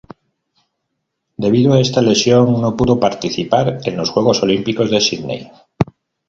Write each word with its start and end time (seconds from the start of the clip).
Debido 1.43 1.73
a 1.73 1.79
esta 1.85 2.01
lesión 2.09 2.45
no 2.63 2.75
pudo 2.79 2.99
participar 3.05 3.67
en 3.87 3.97
los 3.99 4.09
Juegos 4.09 4.41
Olímpicos 4.41 4.89
de 4.89 4.99
Sídney. 4.99 5.41